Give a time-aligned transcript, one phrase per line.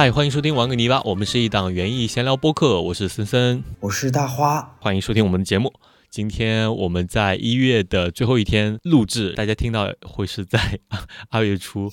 [0.00, 5.70] 嗨，欢迎收听玩个泥巴，我们是一档园艺闲聊播客，我是森森，我是大花，欢迎收听我们的节目。
[6.08, 10.58] 今天我们在一月的最后一天录制，大家听到会是在
[11.28, 11.90] 二月初，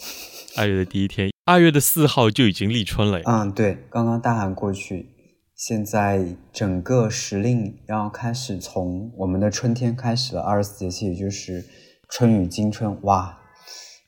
[0.56, 3.20] 二月的第一天，二月的四号就已经立春了。
[3.26, 5.10] 嗯，对，刚刚大寒过去，
[5.54, 11.66] 现在整个时令要开始从我们的春天开始了，二十四节气，也就是
[12.08, 13.37] 春雨惊春，哇！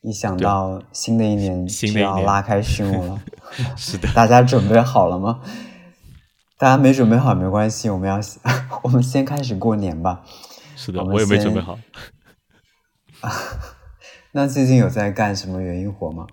[0.02, 3.22] 一想到新的一年就要拉开序幕了，
[3.76, 5.42] 是的， 大家准备好了吗？
[6.56, 8.18] 大家没准备好没关系，我们要
[8.82, 10.22] 我们先开始过年吧。
[10.74, 11.78] 是的，我也没准备好。
[14.32, 16.26] 那最近有在干什么园艺活吗？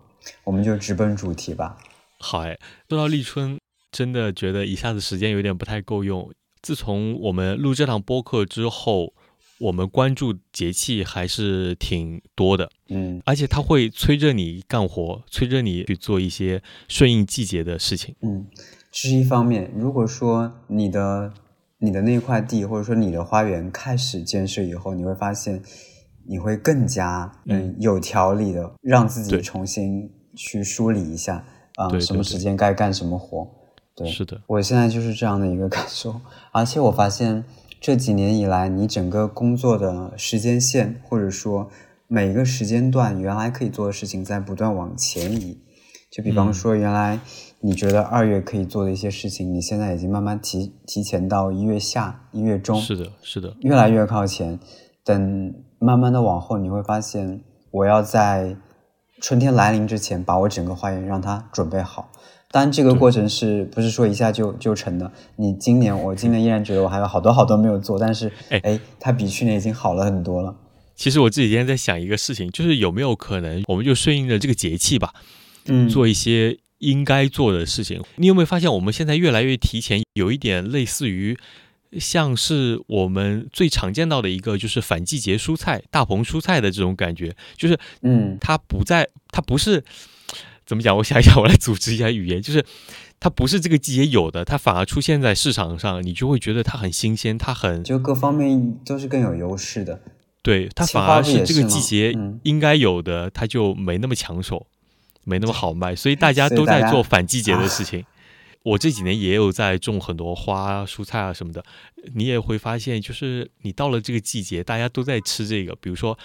[0.45, 1.77] 我们就直奔主题吧。
[2.19, 3.59] 好哎，说到立春，
[3.91, 6.31] 真的觉得一下子时间有点不太够用。
[6.61, 9.13] 自从我们录这档播客之后。
[9.59, 18.45] 我们关注节气还是挺多的，嗯，而且它会催着你干活，催着你去做一些顺应季节的事情，嗯，
[18.91, 19.71] 这是一方面。
[19.75, 21.33] 如果说你的
[21.79, 25.61] 你的那块地或者说你的花园开始建设以后，你会发现
[26.27, 31.43] 你会更加嗯有条理的让自己重新去梳理一下
[31.77, 33.47] 啊，什么时间该干什么活，
[33.95, 37.43] 对，是的，我现在就是这样的一个感受，而且我发现。
[37.79, 41.69] 这几年以来，你整个工作的时间线，或者说
[42.07, 45.61] 每一个时间段，原来可以做的事情在不断往前移。
[46.09, 47.19] 就比方说，原来
[47.59, 52.79] 你觉得二月可以做的一些事情，你现在已经慢慢提提前到一月下、一月中。
[52.79, 54.59] 是的，是的，越来越靠前。
[55.03, 57.41] 等慢慢的往后，你会发现，
[57.71, 58.55] 我要在
[59.21, 62.09] 春天来临之前，把我整个花园让它准备好。
[62.49, 65.11] 当然，这个过程是不是说一下就就成的？
[65.35, 70.55] 你今年，我今年依然觉得我还有好多好多没有做，但是，哎，它比去年已经好了很多了。
[70.95, 75.13] 其实我这几天在想一个事情，就是有没有可能，我们就顺应着这个节气吧，
[75.65, 78.01] 嗯，做一些应该做的事情。
[78.15, 81.37] 你有没有发现，我们现在越来越提前，有一点类似于，
[81.99, 89.83] 像是我们最常见到的一个，就是反季节蔬菜、大棚蔬菜的这种感觉，就是，嗯，它不在，它不是。
[90.67, 90.95] 怎么讲？
[90.97, 92.41] 我想一想，我来组织一下语言。
[92.41, 92.63] 就是
[93.21, 100.01] 它不是这个季节有的，它反而出现在市场上，你就会觉得它很新鲜，它很就各方面都是更有优势的。
[100.43, 102.13] 对，它反而是这个季节
[102.43, 104.67] 应该有的，它就没那么抢手，
[105.23, 108.03] 没那么好卖，所以大家 都在做反季节的事情。
[108.63, 111.63] 我这几年也有在种很多花、蔬菜啊什么的，
[112.13, 116.19] 你也会发现，就是你到了这个季节，大家都在吃这个，比如说。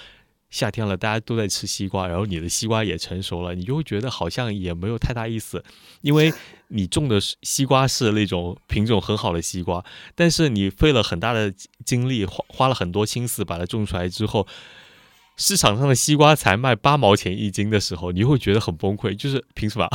[0.53, 5.65] 夏天了，大家都在吃西瓜，然后你的西瓜也成熟了，你就会觉得好像也没有太大意思，
[6.03, 6.33] 因为
[6.69, 11.53] 你种的西瓜是那种品种很好的西瓜，但是你费了很大的
[11.85, 14.47] 精力，花花了很多心思把它种出来之后，
[15.39, 19.89] 市场上的西瓜才卖八毛钱一斤的时候，你会觉得很崩溃，就是凭什么？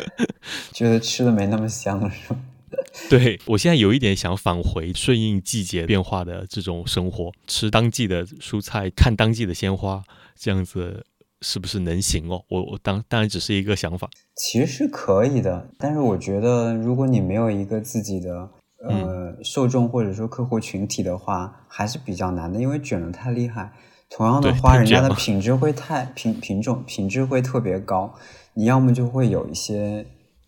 [0.72, 2.40] 觉得吃的没那么香了是吗？
[3.08, 10.02] 对我现在有一点想返回顺应季节变化的这种生活，吃当季的蔬菜，看当季的鲜花，
[10.34, 11.04] 这样子
[11.40, 12.42] 是不是能行哦？
[12.48, 18.48] 我我当当然只是一个想法，其实是可以的，但是我觉得如果你没有一个自己的
[18.88, 23.72] 呃受众或者说客户群体的话，还是比较难的，因为卷的太厉害。
[24.08, 28.14] 同样的花，人家的 品质会太品品种品质会特别高，
[28.54, 30.06] 你要么就会有一些。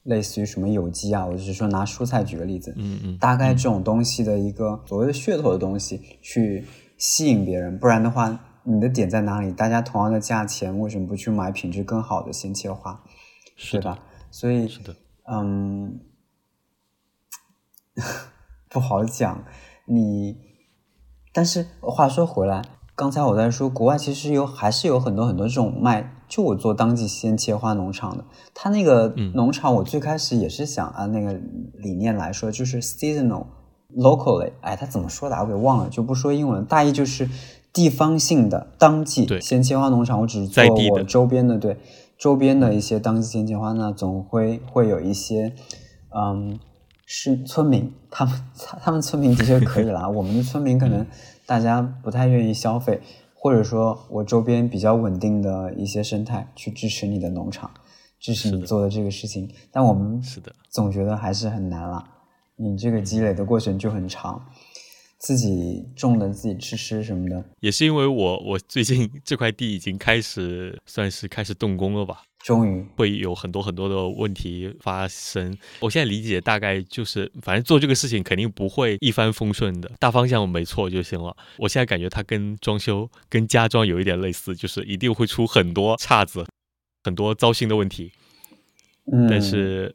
[0.09, 6.65] 类似于什么有机啊，我只是说拿蔬菜举个例子，嗯嗯，大概这种东西的一个所谓的噱头的东西去
[6.97, 9.53] 吸引别人，不然的话，你的点在哪里？
[9.53, 13.05] 大家同样的价钱，为什么不去买品质更好的鲜切花？
[13.55, 13.99] 是吧？
[14.31, 14.97] 所以是的，
[15.31, 16.01] 嗯，
[18.71, 19.45] 不好讲。
[19.85, 20.37] 你，
[21.33, 22.63] 但是话说回来。
[22.95, 31.33] 刚才我在说，国外其实有还是有很多很多这种卖，就我做当季鲜切花农场的，他那个农场我最开始也是想按那个
[31.75, 33.47] 理念来说，就是 seasonal
[33.97, 37.29] locally，哎，他怎么说的我给忘了，就不说英文，大意就是
[37.73, 41.79] 地方性的当季鲜切花农场，我只是做我周边的对
[42.19, 45.55] 周边的一些当季鲜切花呢，总会会有一些
[46.15, 46.59] 嗯
[47.07, 51.07] 是村民，他们他们村民的确可以啦，我们的村民可能。
[51.49, 53.01] 大家不太愿意消费，
[53.41, 57.71] 或者说我周边比较稳定的一些生态去支持你的农场，
[58.19, 59.49] 支持你做的这个事情。
[59.71, 62.05] 但我们是的，总觉得还是很难了。
[62.57, 64.45] 你这个积累的过程就很长，
[65.19, 67.45] 自己种的自己吃吃什么的。
[67.61, 72.25] 也是因为我我最近 这块地已经开始算是开始动工了吧。
[72.49, 75.55] 终于会有很多很多的问题发生。
[75.81, 81.37] 我现在理解大概就是，反正做这个事情肯定不会一帆风顺的，大方向没错就行了。
[81.59, 86.47] 我现在感觉它跟装修、跟家装有一点类似，就是一定会出很多岔子，
[87.05, 88.13] 很多糟心的问题。
[89.13, 89.95] 嗯，但是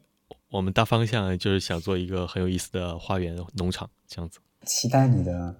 [0.50, 4.38] 我们大方向就是想做一个很有意思的花园农场这样子。
[4.64, 5.56] 期待你的，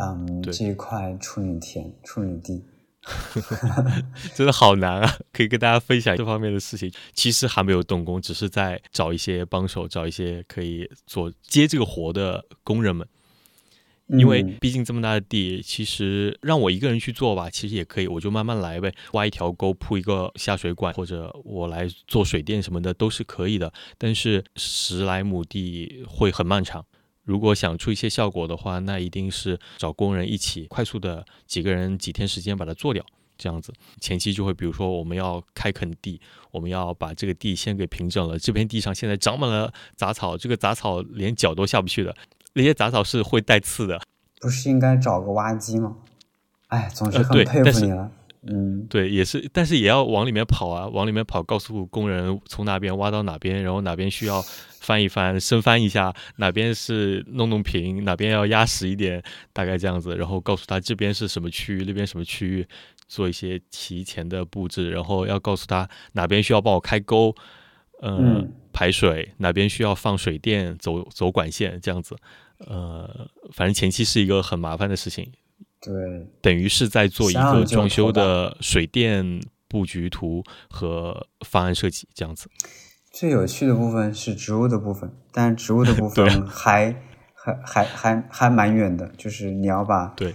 [0.00, 2.64] 嗯，这一块处女田、处女地。
[4.34, 5.18] 真的好难啊！
[5.32, 6.92] 可以跟大家分享这方面的事情。
[7.14, 13.06] 其实还没有动工，只是在找一些帮手，找一些可以做接这个活的工人们。
[14.18, 18.92] 因为毕竟这么大的地，其实让我一个人去做吧，其实也可以，我就慢慢来呗。
[19.12, 23.72] 挖一条沟，铺一个下水管，或者我来做水电什么的都是可以的。
[23.96, 26.84] 但是十来亩地会很漫长。
[27.30, 33.06] 如果想出一些效果的话，那一定是找工人一起快速的几个人几天时间把它做掉，
[33.38, 38.36] 这样子前期就会，比如说我们要开垦地，我们要把这个地先给平整了。
[38.36, 42.12] 这片地上现在长满了杂草，这个杂草连脚都下不去的，
[42.54, 44.00] 那些杂草是会带刺的。
[44.40, 45.98] 不是应该找个挖机吗？
[46.66, 48.10] 哎，总是很佩服你了。
[48.42, 54.40] 嗯，对，也是，但是也要往里面跑啊，往里面跑，告诉工人从哪边挖到哪边，然后哪边需要
[54.80, 59.22] 翻一翻、深翻一下，哪边是弄弄平，哪边要压实一点，
[59.52, 62.66] 大概这样子，然后告诉他这边是什么区域，那边什么区域，
[63.08, 67.34] 做一些提前的布置，然后要告诉他哪边需要帮我开沟，
[68.00, 72.16] 嗯，排水，哪边需要放水电，走走管线，这样子，
[72.66, 75.30] 呃，反正前期是一个很麻烦的事情。
[75.80, 82.48] 对，等于是在做一个装修的水电布局图和方案设计这样子。
[83.12, 86.94] 最有趣的部分是植物的部分，但是植物的部分 还
[87.34, 90.34] 还还还还蛮远的，就是你要把对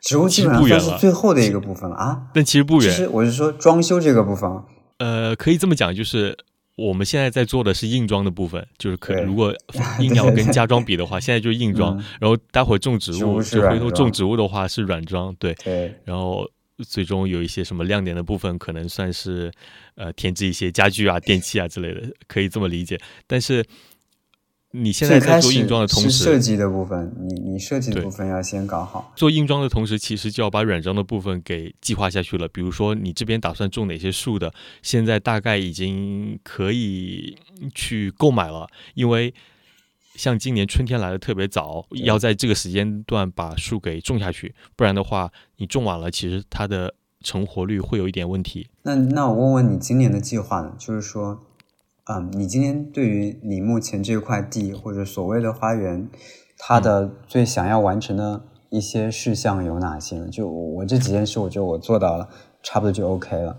[0.00, 2.28] 植物基本上算是最后的一个部分了啊。
[2.34, 4.50] 但其实不远，其实我是说装修这个部分。
[4.98, 6.36] 呃，可以这么讲，就是。
[6.76, 9.54] 我们现在在做的是硬装的部分，就是可如果
[10.00, 11.96] 硬要跟家装比的话，现在就是硬装。
[12.20, 15.54] 然后待会儿种植物，就回头种植物的话是软装，对。
[16.04, 16.48] 然后
[16.86, 19.52] 最终有一些什么亮点的部分，可能算是
[19.96, 22.98] 呃添置一些家具啊、电器啊之类的，可以这么理解。
[23.26, 23.64] 但是。
[24.74, 29.12] 你现在在做硬装的同时，设计的部分，你你设计的部分要先搞好。
[29.14, 32.48] 做硬装的同时，其实就要把软装的部分给计划下去了。
[32.48, 34.52] 比如说，你这边打算种哪些树的，
[34.82, 37.36] 现在大概已经可以
[37.74, 38.66] 去购买了。
[38.94, 39.34] 因为
[40.14, 48.68] 像今年春天来的特别早，要在这个时间段把树给种下去，不然的话，你种晚了，其实它的成活率会有一点问题。
[48.84, 50.72] 那那我问问你今年的计划呢？
[50.78, 51.44] 就是说。
[52.06, 56.10] 嗯，你今天对于你目前这块地或者所谓的花园，
[56.58, 60.28] 它的最想要完成的一些事项有哪些呢？
[60.28, 62.28] 就我这几件事，我觉得我做到了，
[62.60, 63.56] 差不多就 OK 了。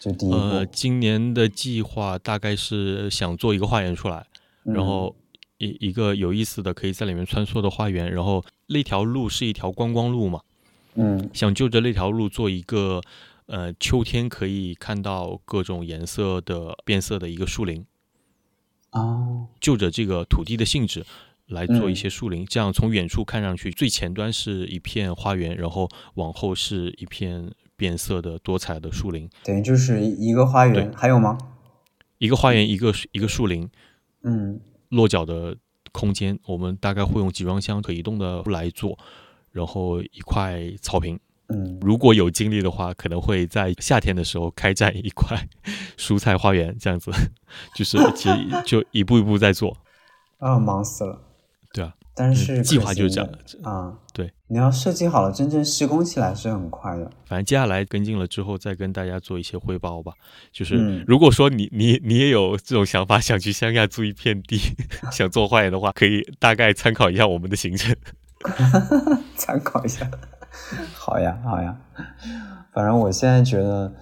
[0.00, 4.26] 就第一步，今年的计划大概是想做一个花园出来，
[4.64, 5.14] 然后
[5.58, 10.40] 一一个有意思的可以在里面穿梭的花园，然后那条路是一条观光路嘛，
[10.96, 13.00] 嗯，想就着那条路做一个。
[13.48, 17.86] 呃，秋天可以看到各种颜色的变色的一个树林，
[18.92, 21.02] 哦，就着这个土地的性质
[21.46, 31.38] 来做一些树林，这样从远处看上去，最前端是一片花园，然后往后是一片变色的多彩的树林，等于就是一个花园，还有吗？
[32.18, 33.66] 一个花园，一个一个树林，
[34.24, 35.56] 嗯，落脚的
[35.90, 38.98] 空间，我们大概会用集装箱可移动的来做，
[39.52, 41.18] 然后一块草坪。
[41.48, 45.48] 嗯，如果有精力的话，可能会在夏天的时候开展一块
[45.96, 47.10] 蔬菜花园，这样子，
[47.74, 48.36] 就是其实
[48.66, 49.76] 就一步一步在做。
[50.38, 51.18] 啊，忙死了。
[51.72, 53.30] 对啊，但是计划就是这样
[53.62, 53.92] 啊。
[54.12, 57.10] 对，你要设计好了，真正施工起来是很快的。
[57.26, 60.12] 反正接下来跟进了之后，再跟大家做一些汇报吧。
[60.52, 64.58] 就是如果说你你你也有这种想法，想去乡下租一片地，
[65.10, 67.96] 想做花园的话，可以大概参考一下我们的行程。
[69.36, 70.10] 参考一下。
[70.94, 71.76] 好呀，好呀，
[72.72, 73.92] 反正我现在觉得，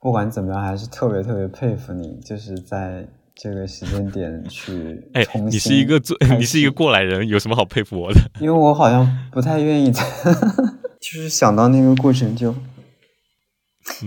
[0.00, 5.08] 不管怎么样，还是特别特别佩服你，就是在这个时间点去。
[5.14, 8.20] 哎，你是一个做，你是一个过来人，有什么好佩服我的？
[8.40, 10.00] 因为我好像不太愿意， 就
[11.00, 12.54] 是想到那个过程就，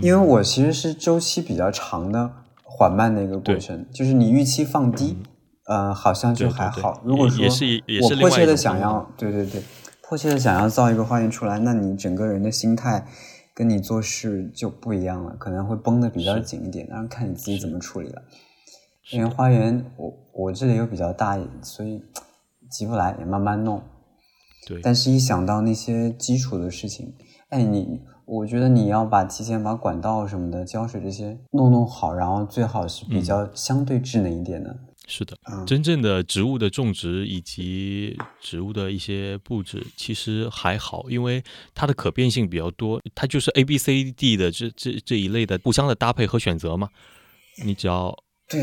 [0.01, 2.29] 因为我其实是周期比较长的、
[2.63, 5.17] 缓慢的一个过程，就是你预期放低，
[5.67, 7.01] 呃，好像就还好。
[7.05, 9.63] 如果说我迫切的想要，对对对。
[10.13, 13.03] 迫切的想要造一个花园出来，那你整个人的心态
[13.51, 16.87] 跟你做事就不一样了，可能会绷得比较紧一点。
[16.87, 18.21] 当然看你自己怎么处理了。
[19.11, 21.99] 因为花园，我我这里又比较大，所以
[22.69, 23.81] 急不来，也慢慢弄。
[24.67, 24.79] 对。
[24.83, 27.15] 但是，一想到那些基础的事情，
[27.49, 34.77] 哎，你，我觉得你要把提前把管道什么的、浇水这些弄弄好，然后最好是比较相对智能一点的。
[35.05, 41.43] 是的，真正的植物的种植以及植物的一些布置其实还好，因为
[41.75, 46.89] 它的可变性比较多，它就是 A、B、C、D 的这这这一类的互相的搭配和选择嘛。
[47.63, 48.17] 你只要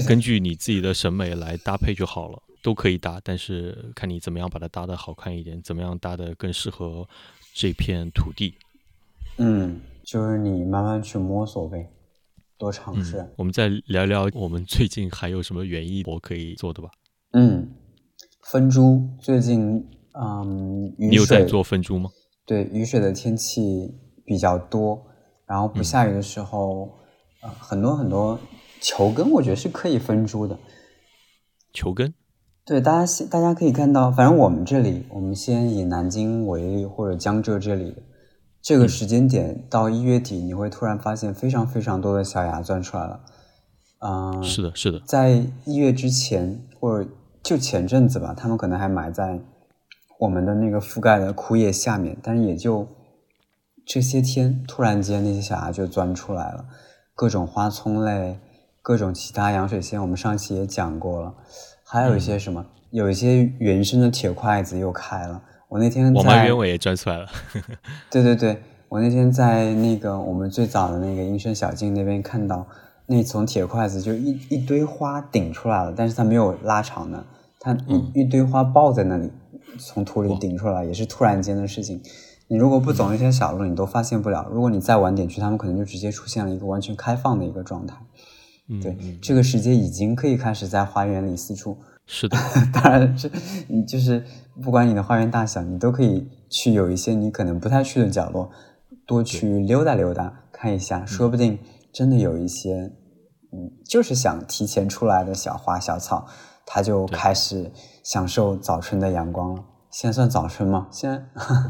[0.09, 7.07] 根据你自己的审美来搭配就好了，都可以搭，但是看你怎么样把它搭的好看一点，怎么样搭的更适合
[7.55, 8.55] 这片土地。
[9.37, 11.89] 嗯，就是你慢慢去摸索呗，
[12.61, 13.27] 多尝试。
[13.37, 16.91] 我们再聊聊我们最近还有什么园艺我可以做的吧。
[17.33, 17.67] 嗯，
[18.43, 22.11] 分株最近，嗯，你有在做分株吗？
[22.45, 23.95] 对，雨水的天气
[24.27, 25.03] 比较多，
[25.47, 27.01] 然后不下雨的时候，
[27.41, 28.39] 呃，很多很多。
[28.83, 30.59] 球根我觉得是可以分株的，
[31.71, 32.15] 球根，
[32.65, 37.95] 对，大家大家可以看到，反正我们这里，我们先以南京为例，或者江浙这里，
[38.63, 43.21] 这个时间点到一月底，你会突然发现非常非常多的小芽钻出来了，
[44.01, 47.11] 嗯，是的，是的，在一月之前，或者
[47.43, 49.41] 就前阵子吧，他们可能还埋在
[50.19, 52.87] 我们的那个覆盖的枯叶下面，但是也就
[53.87, 56.67] 这些天，突然间那些小芽就钻出来了，
[57.15, 58.39] 各种花葱类。
[58.83, 61.35] 各种其他洋水仙，我们上期也讲过了，
[61.85, 65.43] 还有一些什么，有一些原生的铁筷子又开了。
[65.71, 67.29] 我那天我妈鸢尾也钻出来了。
[68.11, 72.67] 对对对，我那天在那个我们最早的那个阴生小径那边看到，
[73.07, 77.25] 那从铁筷子就一一堆花顶出来了，但是它没有拉长的，
[77.61, 79.31] 它一一堆花抱在那里，
[79.79, 82.03] 从土里顶出来，也是突然间的事情。
[82.49, 84.49] 你如果不走那些小路，你都发现不了。
[84.51, 87.97] 如果你再晚点去，他们可能就直接出现了一个完全开放的一个状态。
[88.83, 91.79] 对，这个时间已经可以开始在花园里四处。
[92.07, 92.37] 是的，
[92.73, 93.31] 当然是
[93.69, 94.25] 你就是
[94.63, 98.51] 不管你的花园大小，你都可以去有一些你可能不太去的角落，
[99.07, 101.59] 多去溜达溜达，看一下，说不定
[101.93, 102.93] 真的有一些，
[103.53, 106.27] 嗯，就是想提前出来的小花小草，
[106.67, 109.65] 它就开始享受早春的阳光了。
[109.91, 110.89] 现在算早春吗？
[110.91, 111.23] 现在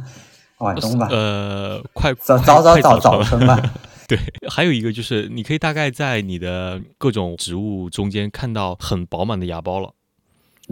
[0.60, 1.08] 晚冬吧？
[1.10, 3.60] 呃，快早早早早早春吧。
[4.08, 4.18] 对，
[4.48, 9.94] 还有一个就是，你可以大概在你的各种植物中间看到很饱满的芽苞了。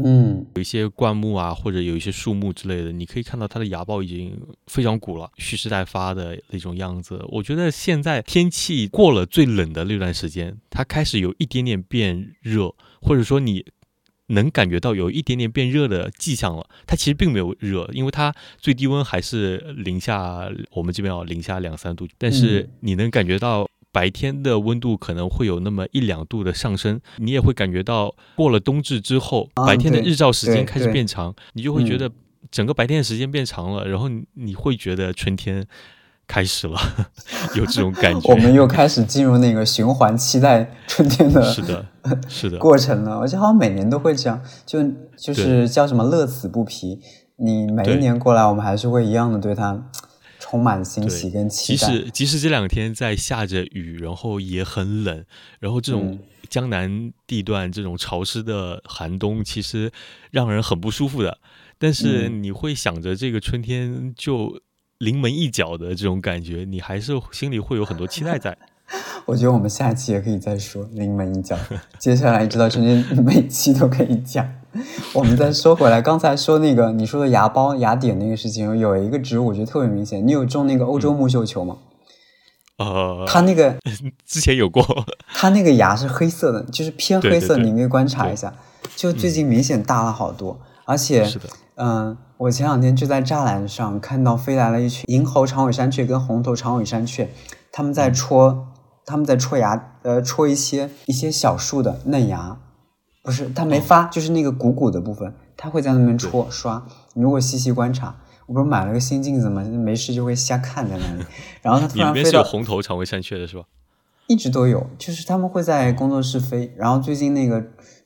[0.05, 7.25] 嗯，有一些灌木啊，或者有一些树木之类的，你可以看到它的芽苞已经非常鼓了，蓄势待发的那种样子。
[7.29, 13.65] 我觉得现在天气过了最冷的那段时间，它开始有一点点变热，或者说你。
[14.31, 23.67] 能感觉到有一点点变热的迹象了，它其实并没有热，因为它最低温还是零下，我们这边要零下两三度，但是你能感觉到
[23.99, 32.09] 白天的温度可能会有那么一两度的上升，你也会感觉到过了冬至之后，白天的日照时间开始变长，你就会觉得
[32.53, 35.67] 整个白天的时间变长了，然后你会觉得春天。
[36.31, 36.79] 开始了，
[37.57, 38.29] 有这种感觉。
[38.31, 41.87] 我们又开始进入那个循环期待春天的，是的，
[42.29, 43.19] 是的 过程了。
[43.19, 44.79] 而且好像每年都会这样，就
[45.17, 47.01] 就是叫什么乐此不疲。
[47.37, 49.83] 你每一年过来，我们还是会一样的对它
[50.49, 51.87] 充满欣喜跟期待。
[51.87, 55.25] 即使即使这两天在下着雨，然后也很冷，
[55.61, 59.91] 然后这种江南地段这种潮湿的寒冬，其实
[60.31, 61.39] 让人很不舒服的。
[61.79, 64.61] 但是你会想着这个春天就。
[64.99, 68.59] 临门一脚的这种感觉，你还是心里会有很多期待在。
[69.27, 71.57] 我觉得我们下期也可以再说临门一脚。
[71.99, 74.49] 接下来直到春天，每期都可以讲。
[75.13, 80.27] 我们再说回来，刚才说那个你说的芽苞、芽点那个事情，有一个植物我觉得特别明显。
[80.27, 81.77] 你有种那个欧洲木绣球吗？
[82.79, 83.75] 呃，它那个
[84.27, 84.85] 之前有过，
[85.35, 88.55] 它那个芽是黑色的，就是偏黑色，你可以观察一下。
[88.97, 91.29] 就最近明显大了好多，而且
[91.77, 92.17] 嗯。
[92.39, 97.29] 我前两天就在栅栏上看到飞来了一群银喉长尾山雀跟红头长尾山雀，
[97.73, 98.69] 他们在戳，
[99.09, 102.59] 他们在戳牙，呃，戳一些一些小树的嫩芽，
[103.23, 106.87] 不是，它没发，就是那个鼓鼓的部分，它会在那边戳刷。
[107.15, 108.15] 你如果细细观察，
[108.47, 109.63] 我不是买了个新镜子吗？
[109.63, 111.25] 没事就会瞎看在那里，
[111.63, 112.45] 然后它突然飞到。
[112.45, 113.65] 红头长尾山雀的是吧？
[114.27, 117.65] 一直都有，就是他们会在工作室飞，然后最近那个。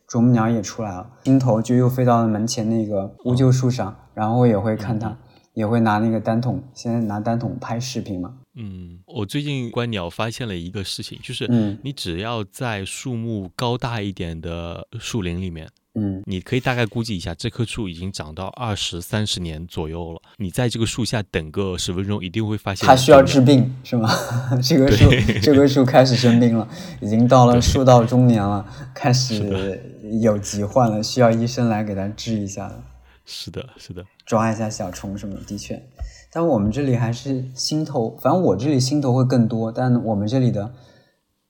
[0.09, 5.17] 啄木鸟也出来了，鹰头就又飞到了门前那个乌桕树上，然后我也会看它，
[5.55, 8.35] 也会拿那个单筒，现在拿单筒拍视频嘛。
[8.55, 11.49] 嗯，我最近观鸟发现了一个事情，就是
[11.83, 15.69] 你只要在树木高大一点的树林里面。
[15.95, 20.23] 嗯，你可以大概估计一下，这棵树已经长到二十三十年左右了。
[20.39, 24.09] 你在这个树下等个十分钟，一定会发现它需要治病，是吗？
[24.63, 25.11] 这棵树，
[25.43, 26.67] 这棵树开始生病了，
[27.03, 29.79] 已经到了树到中年了，开始
[30.23, 32.83] 有疾患了，需要医生来给它治一下了。
[33.25, 35.83] 是的，是的，抓一下小虫什么的，的确。
[36.31, 39.71] 但我们这里还是心头，反正我这里心头会更多。
[39.71, 40.73] 但我们这里的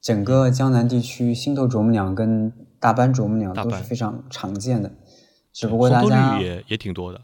[0.00, 2.52] 整个江南地区，心头啄木鸟跟。
[2.82, 4.90] 大斑啄木鸟都是非常常见的，
[5.52, 7.20] 只不过大家也也挺多的，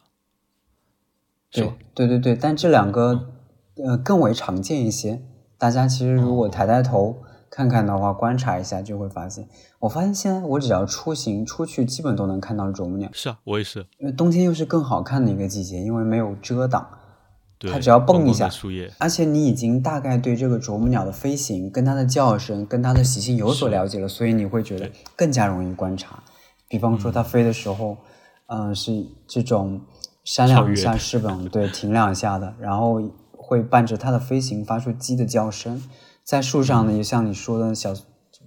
[1.50, 3.28] 对对对对，但这两个
[3.74, 5.20] 呃更为常见一些。
[5.58, 13.08] 大家其实如果抬抬头看看的话，观察一下就会发现，我发现现在我只要出行出去，基本都能看到啄木鸟。
[13.12, 13.86] 是啊，我也是。
[13.98, 16.86] 因为冬天又是更好看的一个季节，因为没有遮挡，
[17.72, 18.92] 它只要蹦一下，树叶。
[18.98, 26.22] 而且你已经大概对这个啄木鸟的飞行、跟它的叫声、跟它的习性有所了解了，所以你会觉得更加容易观察。
[26.68, 27.96] 比方说它飞的时候，
[28.46, 29.80] 嗯，是这种
[30.22, 33.00] 扇两下翅膀，对，停两下的，然后
[33.32, 35.82] 会伴着它的飞行发出鸡的叫声。
[36.28, 37.94] 在树上呢，也像你说的小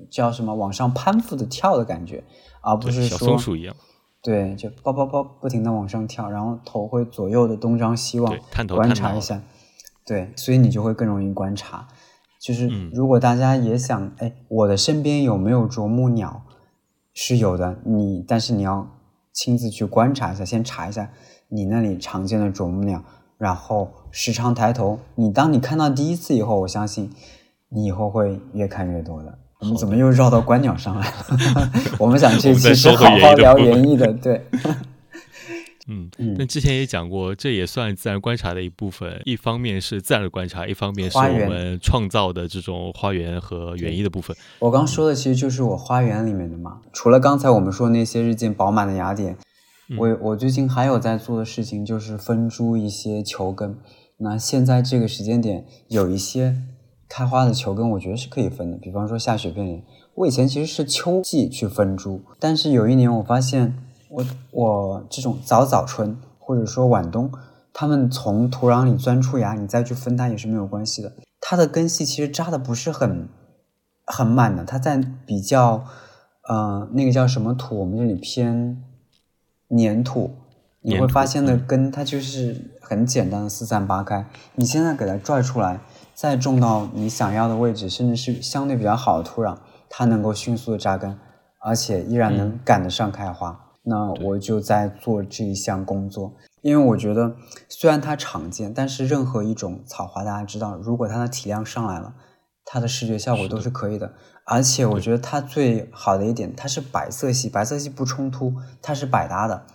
[0.08, 2.24] 叫什么往上攀附的跳的感觉，
[2.62, 3.76] 而不是说小松鼠一样，
[4.22, 9.42] 对，就抱抱抱不停的往上跳，然后头会左右的东张西望，观察一下，
[10.06, 11.88] 对，所以你就会更容易观察。
[12.40, 16.44] 就是如果大家也想，哎，我的身边有没有啄木鸟？
[17.16, 18.88] 是有的，你但是你要
[19.34, 21.12] 亲自去观察一下，先查一下
[21.50, 23.04] 你那里常见的啄木鸟，
[23.40, 25.00] 然后时常抬头。
[25.16, 27.12] 你当你看到第一次以后，我相信。
[27.74, 29.38] 你以后会越看越多的。
[29.60, 31.72] 我们怎么又绕到观鸟上来了？
[32.00, 34.42] 我们想这期是好好聊园艺的， 对。
[35.88, 39.22] 嗯，那之前也讲过，这也算自然观察的一部分。
[39.26, 44.36] 一方面是自然的观察，一方面是我们创造的这种花园和园艺的部分。
[44.60, 46.80] 我刚说的其实就是我花园里面的嘛。
[46.94, 49.38] 除了刚才我们说那些日渐饱满的芽点，
[49.98, 53.78] 我我最近还有在做的事情就是分株一些球根。
[54.18, 56.56] 那现在这个时间点有一些。
[57.14, 58.78] 开花的球根，我觉得是可以分的。
[58.78, 59.84] 比方说下雪片莲，
[60.16, 63.78] 我以前其实是秋季去分株，但是有一年我发现，
[64.10, 67.30] 我我这种早早春或者说晚冬，
[67.74, 71.12] 它们从土壤里钻出芽，你再去分它也是没有关系的。
[71.42, 73.28] 它的根系其实扎的不是很
[74.06, 75.84] 很满的，它在比较
[76.48, 78.82] 呃那个叫什么土，我们这里偏
[79.78, 80.32] 粘土，
[80.80, 84.26] 你会发现的根它就是很简单的四散八开。
[84.56, 85.82] 你现在给它拽出来。
[86.14, 89.58] 再种到你想要的位置，甚至是相对比较好的土壤，
[89.90, 91.18] 它能够迅速的扎根，
[91.60, 93.60] 而且依然能赶得上开花。
[93.84, 97.36] 那我就在做这一项工作，因为我觉得
[97.68, 102.14] 虽然它常见，但是任何一种草花，大家知道，如果它的体量上来了，
[102.64, 104.14] 它的视觉效果都是可以的。
[104.46, 109.66] 而且我觉得它最好的一点，它是白色系，白色系不冲突，它是百搭的。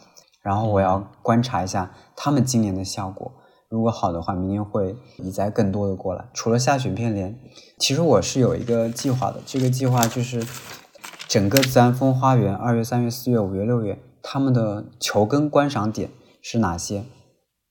[0.40, 3.32] 然后我要观察一下它们今年的效果。
[3.68, 6.24] 如果好的话，明年会移栽更多的过来。
[6.32, 7.36] 除了下雪片莲，
[7.78, 9.40] 其实我是有一个计划的。
[9.44, 10.44] 这个计划就是
[11.28, 17.04] 整个自然风花园二月、三月、四月、五月、六月，他们的球根观赏点是哪些？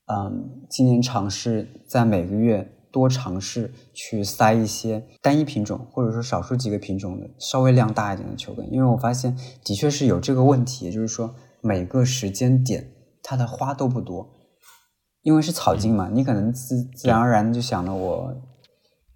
[0.08, 12.92] 嗯，今年尝试在每个月多尝试去塞一些单一品种，或者说少数几个品种的稍微量大一点的球根，因为我发现的确是有这个问题，也就是说每个时间点
[13.24, 14.30] 它的花都不多。
[15.26, 18.32] 因为是草茎嘛，你可能自自然而然的就想了，我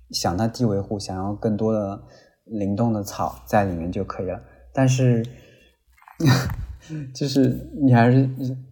[0.09, 2.01] 想它低维护，想要更多的
[2.45, 4.41] 灵动的草在里面就可以了。
[4.73, 5.23] 但是，
[7.13, 8.27] 就是你还是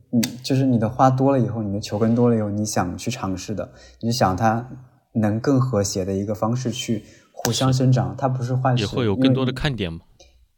[0.09, 3.71] 你，就是你的花多了以后，你的球根多了以后，你想去尝试的，
[4.01, 4.67] 你想它
[5.13, 8.81] 能更和谐的一个方式去互相生长，它不是坏事。
[8.81, 9.99] 也会有更多的看点嘛？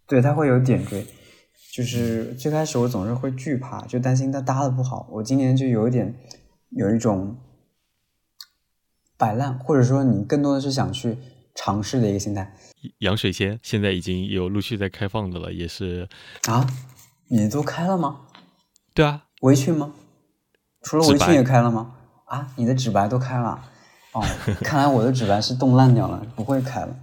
[0.08, 1.06] 对，它会有点缀。
[1.74, 5.10] 就是最开始我总是会惧怕，就担心它搭的不好。
[5.12, 6.16] 我今年就有一点。
[6.70, 7.38] 有一种
[9.18, 11.18] 摆烂，或者说你更多的是想去
[11.56, 12.56] 尝试的一个心态。
[13.00, 16.08] 洋水仙现在已经有陆续在开放的了，也是
[16.48, 16.66] 啊，
[17.28, 18.22] 你都开了吗？
[18.94, 19.92] 对啊，围裙吗？
[20.82, 21.92] 除了围裙也开了吗？
[22.26, 23.62] 啊，你的纸白都开了？
[24.14, 24.24] 哦，
[24.62, 26.96] 看来我的纸白是冻烂掉了，不会开了。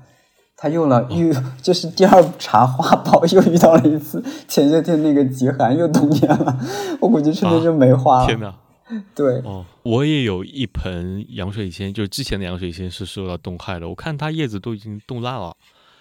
[0.56, 6.58] 他又了又就是第二茬花苞又遇到了一次前些天那个极寒又冬天了，
[6.98, 8.26] 我估计春天就没花了。
[8.26, 8.54] 天哪！
[9.14, 9.34] 对。
[9.42, 15.56] 哦，我也有一盆洋水仙，就是之前的洋水仙是受到冻害的，我看它叶子都已经冻烂了。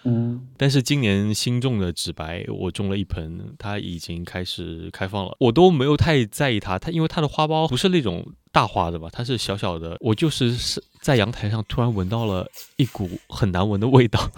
[0.08, 14.30] 嗯，但是今年新种的纸白，我种了一盆，它已经开始开放了，我都没有太在意它，它因为它的花苞不是那种大花的吧，它是小小的，我就是是在阳台上突然闻到了一股很难闻的味道，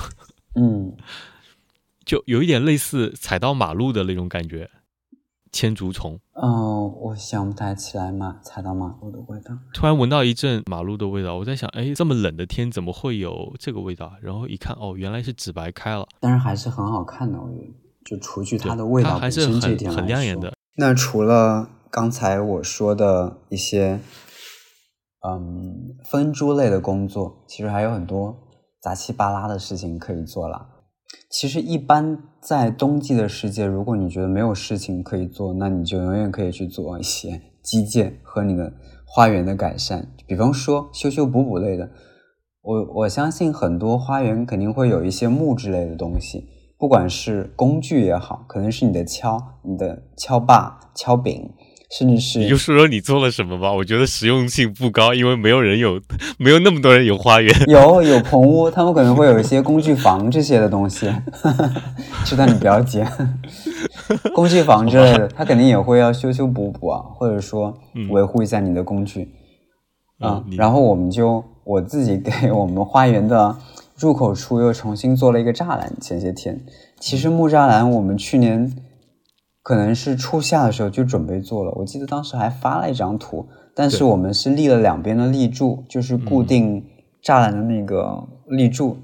[0.54, 0.96] 嗯，
[2.06, 4.70] 就有一点类似踩到马路的那种感觉。
[5.52, 9.56] 千足虫，哦，我想不太起来马踩到马路的味道。
[9.72, 14.12] 突然闻到一阵马路的味道，我在想，哎，这么冷的天怎么会有这个味道？
[14.22, 16.06] 然后一看，哦，原来是纸白开了。
[16.20, 17.72] 但是还是很好看的，我觉得，
[18.04, 19.61] 就除去它的味道还是很
[19.94, 20.52] 很亮眼的。
[20.76, 24.00] 那除了刚才我说的一些，
[25.26, 28.37] 嗯，分株类的工作，其实还有很多
[28.80, 30.78] 杂七八拉的事情可以做了。
[31.31, 38.73] 其实，一般在冬季的世界，如果你觉得没有事情可以做，那你就永远可以去做一些基建和你的
[39.05, 41.91] 花园的改善，比方说修修补补类的。
[42.62, 51.51] 我我相信很多花园肯定会有一些木质类的东西，不管是工具也好，可能是你的锹、你的锹把、锹柄。
[51.90, 55.98] 甚至是你就说说你做了什么吧，我觉得实用性不高，因为没有人有，
[56.38, 57.51] 没有那么多人有花园。
[57.66, 61.11] 有有棚屋，他们可能会有一些工具房这些的东西，
[62.27, 63.07] 知道你不要接。
[64.35, 67.79] 工具房之类的，他肯定也会要修修补补啊，或者说
[68.11, 69.29] 维护一下你的工具
[70.18, 70.44] 啊。
[70.59, 73.57] 然后我们就我自己给我们花园的
[73.96, 75.90] 入口处又重新做了一个栅栏。
[76.01, 76.61] 前些天，
[77.01, 78.70] 其实木栅栏我们去年。
[79.68, 86.83] 可能是初夏的时候就准备做了，我记得当时还发了一张图，但是我们是立了两边的立柱，就是固定
[87.22, 88.96] 栅栏的那个立柱，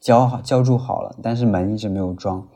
[0.00, 2.48] 浇好浇筑好了，但是门一直没有装。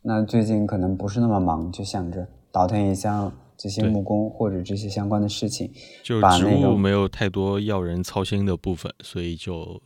[0.00, 5.70] 那最近可能不是那么忙，就想着倒腾一下这些木工或者这些相关的事情。
[6.02, 9.82] 就植物没有太多要人操心的部分，所以就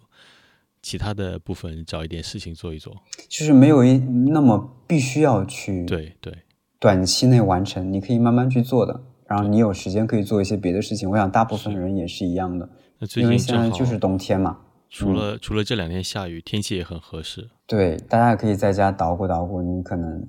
[0.80, 2.94] 其他的部分找一点事情做一做。
[3.28, 5.84] 就是没有一那么必须要去。
[5.86, 6.32] 对对。
[6.78, 9.00] 短期内完成，你可以慢慢去做的。
[9.26, 11.10] 然后你有时间可以做一些别的事情。
[11.10, 12.68] 我想大部分人也是一样的，
[13.16, 14.58] 因为现在就是冬天嘛。
[14.88, 17.50] 除了除了这两天下雨，天气也很合适。
[17.66, 19.60] 对，大家可以在家捣鼓捣鼓。
[19.62, 20.28] 你可能，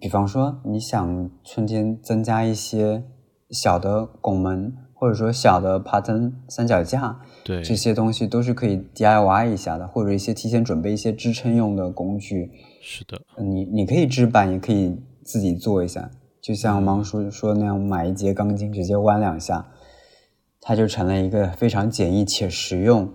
[0.00, 3.04] 比方说你想春天增加一些
[3.50, 12.50] 小的拱门，或者说小的爬藤三脚架，对这些东西都是可以 DIY 一下的，或者一些提前准备一些支撑用的工具。
[12.82, 14.98] 是的，你你可以置办，也可以。
[15.30, 19.64] 自己做一下，就像芒叔说那样，买一节钢筋直接弯两下，
[20.60, 23.08] 它就成了一个非常简易且实用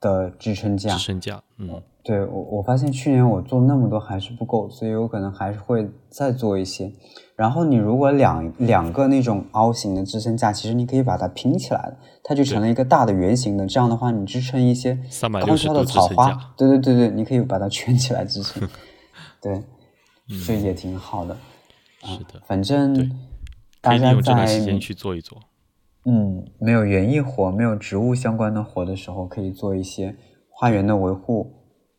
[0.00, 0.96] 的支撑架。
[0.96, 6.90] 支撑架，嗯，对我我发现去年我做那么多还是不够，所以我可能还是会再做一些。
[7.36, 13.64] 然后你如果两两个那种凹形的支撑架，其实你可以把它拼起来了，它就成了一个大的圆形的。
[13.64, 14.98] 这样的话，你支撑一些
[15.46, 18.68] 高挑的草花，对对对对，你可以把它圈起来支撑，
[19.40, 19.62] 对。
[20.28, 21.36] 所以也挺好的，
[22.04, 23.10] 是的，反正
[23.80, 25.38] 大家在时间去做一做，
[26.04, 30.16] 嗯，没有园艺活、没有植物相关的活的时候，可以做一些
[30.50, 31.54] 花园的维护、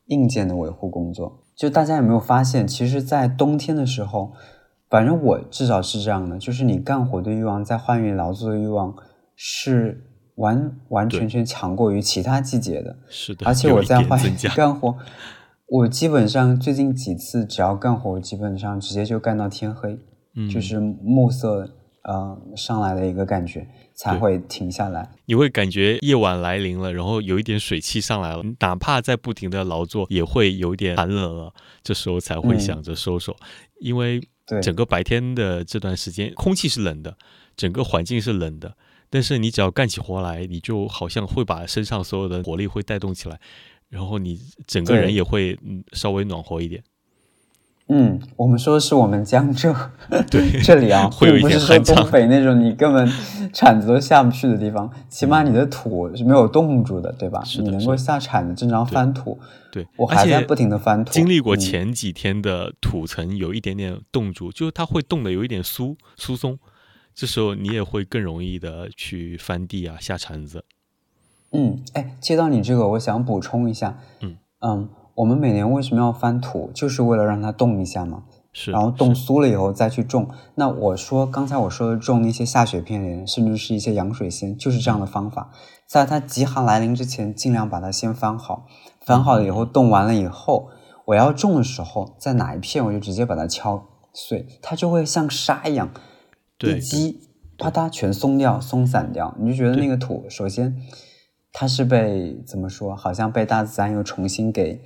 [0.06, 1.42] 硬件的维护工作。
[1.56, 4.32] 就大家有没有发现，其实，在冬天的时候，
[4.88, 8.94] 反正我至少是这样的，就是你干活的欲望，在花园劳作的欲望
[9.36, 12.96] 是完完全全强过于其他季节的。
[13.08, 14.96] 是的，而且我在花园 干活。
[15.70, 19.96] 我基本上最近几次只要干活，基本上直接就干到天黑，
[20.52, 21.70] 就是暮色
[22.02, 25.08] 呃上来的一个感觉才会停下来。
[25.26, 31.54] 你会感觉夜晚来临了，然后有一点水汽上来了，哪怕在不停的劳作，也会有点寒冷了。
[31.84, 33.36] 这时候才会想着收手，
[33.78, 34.20] 因为
[34.60, 37.16] 整个白天的这段时间空气是冷的，
[37.56, 38.74] 整个环境是冷的，
[39.08, 43.38] 但是你只要干起活来，你就好像会把身上所有的活力会带动起来。
[43.90, 46.82] 然后你整个人也会嗯稍微暖和一点。
[47.92, 49.74] 嗯，我们说的是我们江浙
[50.30, 53.12] 对这里啊，会有一点寒东北那种你根本
[53.52, 57.42] 铲子都下不去的地方，起码你的土是没有冻住的，对吧？
[57.58, 59.36] 你能够下铲子正常翻土。
[59.72, 61.10] 对，我还在不停的翻土。
[61.10, 66.56] 经历过前几天的土层有一点点冻住，就是它会冻的有一点酥疏松，
[67.12, 70.64] 这时候你也会更容易的去翻地啊下铲子。
[71.52, 73.98] 嗯，哎，接到你这个，我想补充一下。
[74.20, 78.24] 嗯嗯，我们每年为什么要翻土，就是为了让它动一下嘛。
[78.52, 78.70] 是。
[78.70, 80.28] 然后冻酥了以后再去种。
[80.54, 85.50] 那我说刚才我说的种那些下雪片莲，甚至是一些洋水仙，就是这样的方法。
[85.86, 88.66] 在它极寒来临之前，尽量把它先翻好。
[89.04, 90.68] 翻好了以后，冻完了以后，
[91.06, 95.90] 我要种的时候，在哪一片我就直接把它敲碎，它就会像沙一样，
[96.60, 99.34] 一击啪嗒全松掉、松散掉。
[99.40, 100.76] 你就觉得那个土，首先。
[101.52, 102.94] 它是被怎么说？
[102.94, 104.80] 好像被大自然又重新给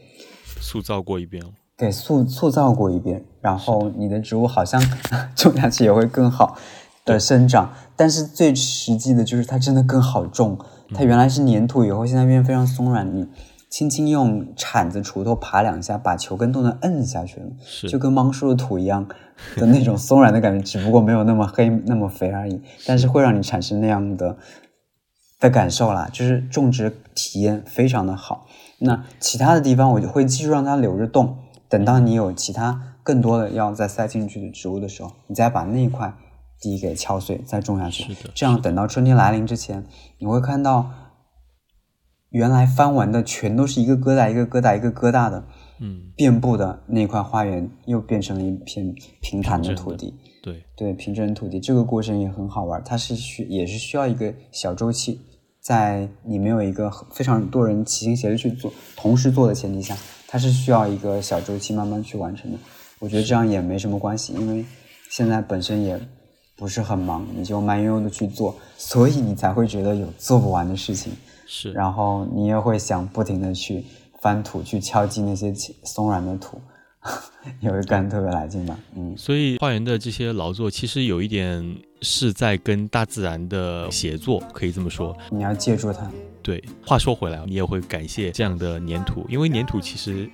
[0.61, 3.25] 塑造过一遍了，给塑塑造过一遍。
[3.41, 4.83] 然后你的植物好像
[5.37, 6.57] 种下去也会更好
[7.05, 7.73] 的生长。
[7.95, 10.59] 但是最实际的就是它真的更好种。
[10.95, 13.15] 它原来是粘土，以后现在变得非常松软。
[13.15, 13.29] 你
[13.69, 17.47] 轻轻用铲子、锄头爬两下，把球根都能摁下去了，
[17.89, 19.07] 就跟芒叔的土一样
[19.57, 22.63] 的那种松软的感觉，只不过没有那么黑、那么肥而已。
[22.87, 24.37] 但是会让你产生那样的。
[25.45, 28.47] 的感受啦，就是种植体验非常的好。
[28.79, 31.37] 那其他的地方我就会继续让它留着动，
[31.69, 36.15] 等到你有其他更多的要再塞进去的植物的时候，你再把那一块
[36.59, 38.17] 地给敲碎，再种下去。
[38.35, 39.85] 这样等到春天来临之前，
[40.19, 40.91] 你会看到
[42.31, 45.45] 原来翻完的全都是一个疙瘩一个疙瘩一个疙瘩的，
[45.81, 50.15] 嗯，遍布的那块花园又变成了一片平坦的土地。
[50.43, 55.21] 对对，平整土地这个过程也很好玩，它是需也是需要一个小周期。
[55.65, 59.97] 在你没有一个非常多人齐心协力去做、同时做的前提下，
[60.29, 62.59] 它是需要一个小周期慢慢去完成的。
[62.99, 64.63] 我觉得这样也没什么关系，因为
[65.09, 65.99] 现在本身也
[66.55, 71.15] 不是很忙，你就慢悠悠的去做，所以你才会觉得有做不完的事情。
[71.47, 73.87] 是，然后你也会想不停的去
[74.21, 75.51] 翻土，去敲击那些
[75.83, 76.61] 松软的土。
[77.61, 85.15] 也会干特别来劲吧，嗯，所以花园的这些劳作其实有一点是在跟大自然的协作，可以这么说。
[85.31, 86.11] 你要借助它。
[86.43, 90.29] 对，话说回来，你也会感谢这样的粘土，因为粘土其实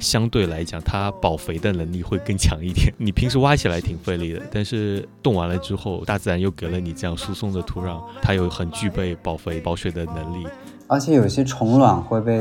[0.00, 2.92] 相对来讲，它保肥的能力会更强一点。
[2.98, 10.46] 你平时挖起来挺费力的，但是冻完了之后，大自然又给了你这样疏松的土壤，它又很具备保肥保水的能力。
[10.88, 12.40] 而且有些虫卵会被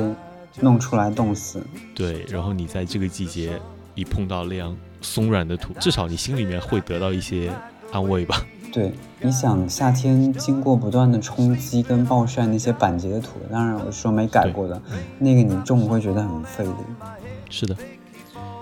[0.60, 1.64] 弄出来冻死。
[1.94, 3.60] 对，然后你在这个季节。
[3.96, 7.52] 一碰到那样松软的土，至少你心里面会得到一些
[7.92, 8.46] 安慰吧。
[8.72, 14.82] 对，你想夏天经过不断的冲击跟暴晒那些板结的土，当然我说没改过的，
[15.18, 16.72] 那个你种会觉得很费力。
[17.50, 17.76] 是的，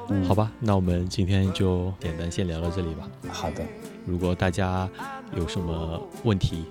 [0.09, 3.09] 嗯，好吧，那我们今天就简单先聊到这里吧。
[3.29, 3.63] 好的，
[4.05, 4.87] 如果大家
[5.35, 6.65] 有什么问题。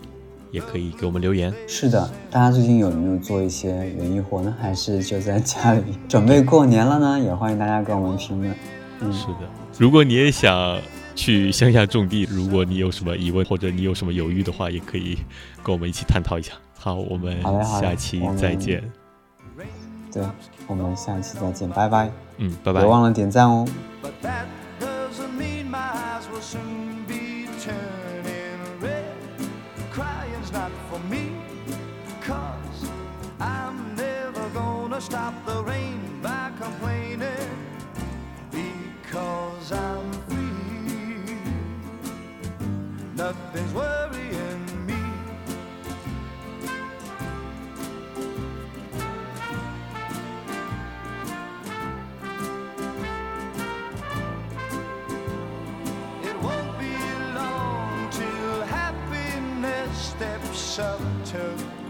[0.53, 1.53] 也可以给我们留言。
[1.67, 4.55] 是的，大家最近有没有做一些园艺活呢？
[4.61, 7.19] 还是就在家里准备过年了呢？
[7.25, 8.55] 也欢迎大家给我们评论。
[9.01, 9.39] 嗯，是的。
[9.79, 10.79] 如果你也想
[11.17, 15.19] 去乡下种地，如果你有什么疑问或者你有什么犹豫的话，也可以
[15.63, 16.53] 跟我们一起探讨一下。
[16.79, 18.83] 好，我们下期再见。
[20.13, 20.23] 对，
[20.67, 22.11] 我们下期再见，拜拜。
[22.37, 22.81] 嗯，拜拜。
[22.81, 23.67] 别忘了点赞哦。
[43.33, 45.03] Nothing's worrying me.
[56.23, 56.95] It won't be
[57.35, 61.82] long till happiness steps up to